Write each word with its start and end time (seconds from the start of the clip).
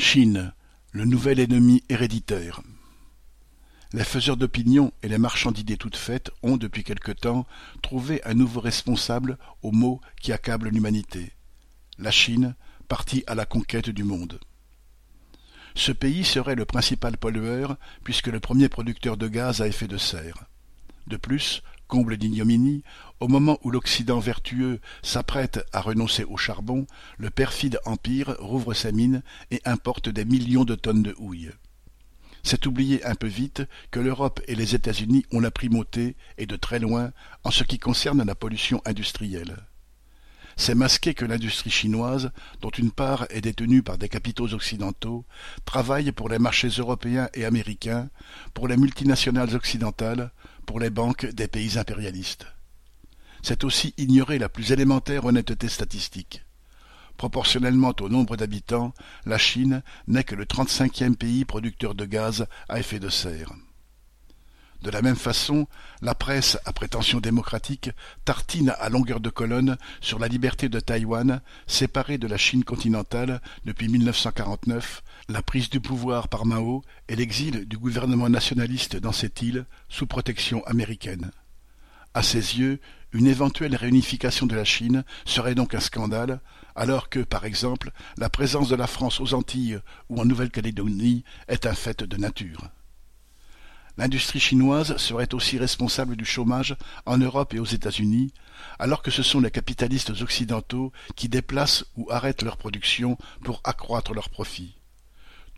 Chine, 0.00 0.52
le 0.92 1.04
nouvel 1.04 1.40
ennemi 1.40 1.82
héréditaire. 1.88 2.62
Les 3.92 4.04
faiseurs 4.04 4.36
d'opinion 4.36 4.92
et 5.02 5.08
les 5.08 5.18
marchands 5.18 5.50
d'idées 5.50 5.76
toutes 5.76 5.96
faites 5.96 6.30
ont, 6.44 6.56
depuis 6.56 6.84
quelque 6.84 7.10
temps, 7.10 7.46
trouvé 7.82 8.22
un 8.24 8.34
nouveau 8.34 8.60
responsable 8.60 9.38
aux 9.62 9.72
maux 9.72 10.00
qui 10.22 10.32
accablent 10.32 10.68
l'humanité. 10.68 11.32
La 11.98 12.12
Chine, 12.12 12.54
partie 12.86 13.24
à 13.26 13.34
la 13.34 13.44
conquête 13.44 13.90
du 13.90 14.04
monde. 14.04 14.38
Ce 15.74 15.90
pays 15.90 16.24
serait 16.24 16.54
le 16.54 16.64
principal 16.64 17.18
pollueur 17.18 17.76
puisque 18.04 18.28
le 18.28 18.40
premier 18.40 18.68
producteur 18.68 19.16
de 19.16 19.26
gaz 19.26 19.60
à 19.60 19.66
effet 19.66 19.88
de 19.88 19.98
serre. 19.98 20.44
De 21.08 21.16
plus, 21.16 21.60
Comble 21.88 22.18
d'ignominie, 22.18 22.84
au 23.18 23.28
moment 23.28 23.58
où 23.64 23.70
l'Occident 23.70 24.18
vertueux 24.20 24.78
s'apprête 25.02 25.64
à 25.72 25.80
renoncer 25.80 26.24
au 26.24 26.36
charbon, 26.36 26.86
le 27.16 27.30
perfide 27.30 27.80
empire 27.86 28.36
rouvre 28.38 28.74
sa 28.74 28.92
mine 28.92 29.22
et 29.50 29.62
importe 29.64 30.10
des 30.10 30.26
millions 30.26 30.66
de 30.66 30.74
tonnes 30.74 31.02
de 31.02 31.14
houille. 31.18 31.50
C'est 32.42 32.66
oublier 32.66 33.04
un 33.06 33.14
peu 33.14 33.26
vite 33.26 33.62
que 33.90 34.00
l'Europe 34.00 34.40
et 34.46 34.54
les 34.54 34.74
États-Unis 34.74 35.24
ont 35.32 35.40
la 35.40 35.50
primauté, 35.50 36.14
et 36.36 36.46
de 36.46 36.56
très 36.56 36.78
loin, 36.78 37.12
en 37.42 37.50
ce 37.50 37.64
qui 37.64 37.78
concerne 37.78 38.22
la 38.22 38.34
pollution 38.34 38.82
industrielle. 38.84 39.56
C'est 40.56 40.74
masquer 40.74 41.14
que 41.14 41.24
l'industrie 41.24 41.70
chinoise, 41.70 42.32
dont 42.60 42.70
une 42.70 42.90
part 42.90 43.26
est 43.30 43.40
détenue 43.40 43.82
par 43.82 43.96
des 43.96 44.08
capitaux 44.08 44.52
occidentaux, 44.52 45.24
travaille 45.64 46.12
pour 46.12 46.28
les 46.28 46.38
marchés 46.38 46.68
européens 46.68 47.28
et 47.32 47.44
américains, 47.44 48.10
pour 48.54 48.68
les 48.68 48.76
multinationales 48.76 49.54
occidentales, 49.54 50.32
pour 50.68 50.80
les 50.80 50.90
banques 50.90 51.24
des 51.24 51.48
pays 51.48 51.78
impérialistes. 51.78 52.46
C'est 53.42 53.64
aussi 53.64 53.94
ignorer 53.96 54.38
la 54.38 54.50
plus 54.50 54.70
élémentaire 54.70 55.24
honnêteté 55.24 55.66
statistique. 55.66 56.44
Proportionnellement 57.16 57.94
au 58.00 58.10
nombre 58.10 58.36
d'habitants, 58.36 58.92
la 59.24 59.38
Chine 59.38 59.82
n'est 60.08 60.24
que 60.24 60.34
le 60.34 60.44
trente-cinquième 60.44 61.16
pays 61.16 61.46
producteur 61.46 61.94
de 61.94 62.04
gaz 62.04 62.46
à 62.68 62.78
effet 62.78 63.00
de 63.00 63.08
serre. 63.08 63.54
De 64.82 64.90
la 64.90 65.02
même 65.02 65.16
façon, 65.16 65.66
la 66.02 66.14
presse 66.14 66.56
à 66.64 66.72
prétention 66.72 67.18
démocratique 67.18 67.90
tartine 68.24 68.74
à 68.78 68.88
longueur 68.88 69.18
de 69.18 69.28
colonne 69.28 69.76
sur 70.00 70.20
la 70.20 70.28
liberté 70.28 70.68
de 70.68 70.78
Taïwan, 70.78 71.40
séparée 71.66 72.16
de 72.16 72.28
la 72.28 72.36
Chine 72.36 72.62
continentale 72.62 73.40
depuis 73.64 73.88
1949, 73.88 75.02
la 75.28 75.42
prise 75.42 75.68
du 75.68 75.80
pouvoir 75.80 76.28
par 76.28 76.46
Mao 76.46 76.84
et 77.08 77.16
l'exil 77.16 77.66
du 77.66 77.76
gouvernement 77.76 78.28
nationaliste 78.28 78.96
dans 78.96 79.12
cette 79.12 79.42
île 79.42 79.66
sous 79.88 80.06
protection 80.06 80.64
américaine. 80.64 81.32
À 82.14 82.22
ses 82.22 82.58
yeux, 82.58 82.80
une 83.12 83.26
éventuelle 83.26 83.74
réunification 83.74 84.46
de 84.46 84.54
la 84.54 84.64
Chine 84.64 85.04
serait 85.24 85.56
donc 85.56 85.74
un 85.74 85.80
scandale, 85.80 86.40
alors 86.76 87.08
que, 87.08 87.20
par 87.20 87.44
exemple, 87.44 87.90
la 88.16 88.30
présence 88.30 88.68
de 88.68 88.76
la 88.76 88.86
France 88.86 89.20
aux 89.20 89.34
Antilles 89.34 89.80
ou 90.08 90.20
en 90.20 90.24
Nouvelle-Calédonie 90.24 91.24
est 91.48 91.66
un 91.66 91.74
fait 91.74 92.04
de 92.04 92.16
nature. 92.16 92.70
L'industrie 93.98 94.38
chinoise 94.38 94.96
serait 94.96 95.34
aussi 95.34 95.58
responsable 95.58 96.14
du 96.14 96.24
chômage 96.24 96.76
en 97.04 97.18
Europe 97.18 97.52
et 97.52 97.58
aux 97.58 97.64
États-Unis, 97.64 98.32
alors 98.78 99.02
que 99.02 99.10
ce 99.10 99.24
sont 99.24 99.40
les 99.40 99.50
capitalistes 99.50 100.10
occidentaux 100.22 100.92
qui 101.16 101.28
déplacent 101.28 101.84
ou 101.96 102.06
arrêtent 102.08 102.42
leur 102.42 102.58
production 102.58 103.18
pour 103.42 103.60
accroître 103.64 104.14
leurs 104.14 104.30
profits. 104.30 104.76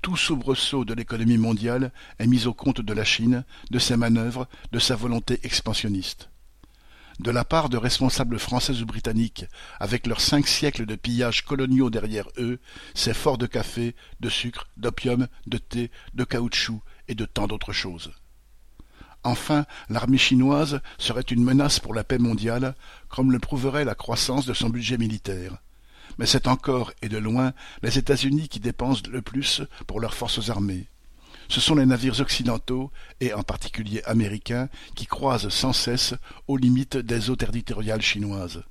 Tout 0.00 0.16
soubresaut 0.16 0.86
de 0.86 0.94
l'économie 0.94 1.36
mondiale 1.36 1.92
est 2.18 2.26
mis 2.26 2.46
au 2.46 2.54
compte 2.54 2.80
de 2.80 2.92
la 2.94 3.04
Chine, 3.04 3.44
de 3.70 3.78
ses 3.78 3.98
manœuvres, 3.98 4.48
de 4.72 4.78
sa 4.78 4.96
volonté 4.96 5.38
expansionniste. 5.42 6.30
De 7.18 7.30
la 7.30 7.44
part 7.44 7.68
de 7.68 7.76
responsables 7.76 8.38
français 8.38 8.80
ou 8.80 8.86
britanniques, 8.86 9.44
avec 9.78 10.06
leurs 10.06 10.22
cinq 10.22 10.48
siècles 10.48 10.86
de 10.86 10.94
pillages 10.94 11.44
coloniaux 11.44 11.90
derrière 11.90 12.30
eux, 12.38 12.58
c'est 12.94 13.12
fort 13.12 13.36
de 13.36 13.44
café, 13.44 13.94
de 14.20 14.30
sucre, 14.30 14.66
d'opium, 14.78 15.28
de 15.46 15.58
thé, 15.58 15.90
de 16.14 16.24
caoutchouc 16.24 16.80
et 17.06 17.14
de 17.14 17.26
tant 17.26 17.46
d'autres 17.46 17.74
choses. 17.74 18.10
Enfin, 19.22 19.66
l'armée 19.88 20.18
chinoise 20.18 20.80
serait 20.98 21.20
une 21.20 21.44
menace 21.44 21.78
pour 21.78 21.94
la 21.94 22.04
paix 22.04 22.18
mondiale, 22.18 22.74
comme 23.08 23.32
le 23.32 23.38
prouverait 23.38 23.84
la 23.84 23.94
croissance 23.94 24.46
de 24.46 24.54
son 24.54 24.70
budget 24.70 24.98
militaire 24.98 25.58
mais 26.18 26.26
c'est 26.26 26.48
encore 26.48 26.92
et 27.00 27.08
de 27.08 27.16
loin 27.16 27.52
les 27.82 27.98
États-Unis 27.98 28.48
qui 28.48 28.60
dépensent 28.60 29.10
le 29.10 29.22
plus 29.22 29.62
pour 29.86 30.00
leurs 30.00 30.14
forces 30.14 30.50
armées. 30.50 30.86
Ce 31.48 31.60
sont 31.60 31.74
les 31.74 31.86
navires 31.86 32.20
occidentaux, 32.20 32.92
et 33.20 33.32
en 33.32 33.42
particulier 33.42 34.02
américains, 34.04 34.68
qui 34.94 35.06
croisent 35.06 35.48
sans 35.48 35.72
cesse 35.72 36.14
aux 36.46 36.58
limites 36.58 36.96
des 36.96 37.30
eaux 37.30 37.36
territoriales 37.36 38.02
chinoises. 38.02 38.62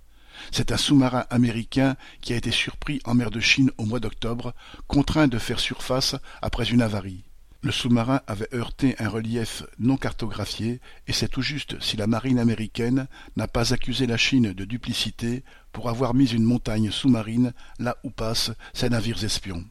C'est 0.52 0.72
un 0.72 0.78
sous-marin 0.78 1.26
américain 1.30 1.98
qui 2.22 2.32
a 2.32 2.38
été 2.38 2.52
surpris 2.52 3.02
en 3.04 3.16
mer 3.16 3.32
de 3.32 3.42
Chine 3.42 3.72
au 3.78 3.86
mois 3.86 4.00
d'octobre, 4.00 4.54
contraint 4.88 5.28
de 5.28 5.40
faire 5.40 5.60
surface 5.60 6.16
après 6.42 6.70
une 6.70 6.82
avarie. 6.82 7.24
Le 7.62 7.72
sous-marin 7.74 8.22
avait 8.26 8.54
heurté 8.54 8.96
un 9.00 9.10
relief 9.10 9.64
non 9.80 9.98
cartographié, 9.98 10.80
et 11.08 11.14
c'est 11.14 11.28
tout 11.28 11.42
juste 11.42 11.82
si 11.82 11.98
la 11.98 12.08
marine 12.08 12.40
américaine 12.40 13.08
n'a 13.36 13.50
pas 13.50 13.74
accusé 13.74 14.08
la 14.08 14.16
Chine 14.16 14.54
de 14.54 14.64
duplicité 14.64 15.44
pour 15.74 15.90
avoir 15.90 16.14
mis 16.14 16.30
une 16.32 16.46
montagne 16.46 16.90
sous-marine 16.90 17.54
là 17.78 17.98
où 18.06 18.12
passent 18.12 18.52
ses 18.74 18.90
navires 18.90 19.26
espions. 19.26 19.66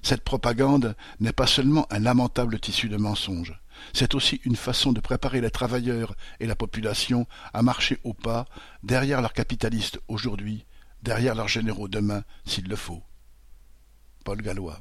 Cette 0.00 0.24
propagande 0.24 0.96
n'est 1.20 1.32
pas 1.34 1.46
seulement 1.46 1.86
un 1.92 1.98
lamentable 1.98 2.58
tissu 2.58 2.88
de 2.88 2.96
mensonges, 2.96 3.60
c'est 3.92 4.14
aussi 4.14 4.40
une 4.44 4.56
façon 4.56 4.92
de 4.92 5.00
préparer 5.00 5.42
les 5.42 5.50
travailleurs 5.50 6.14
et 6.40 6.46
la 6.46 6.56
population 6.56 7.26
à 7.52 7.62
marcher 7.62 7.98
au 8.02 8.14
pas 8.14 8.46
derrière 8.82 9.20
leurs 9.20 9.34
capitalistes 9.34 10.00
aujourd'hui, 10.08 10.64
derrière 11.02 11.34
leurs 11.34 11.48
généraux 11.48 11.88
demain, 11.88 12.24
s'il 12.46 12.66
le 12.66 12.76
faut. 12.76 13.02
Paul 14.24 14.40
Gallois 14.40 14.80